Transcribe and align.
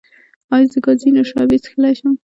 ایا 0.53 0.67
زه 0.71 0.79
ګازي 0.85 1.09
نوشابې 1.15 1.57
څښلی 1.63 1.93
شم؟ 1.99 2.13